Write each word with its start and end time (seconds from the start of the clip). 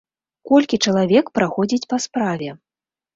Колькі 0.51 0.79
чалавек 0.85 1.25
праходзіць 1.39 1.89
па 1.91 1.97
справе? 2.07 2.49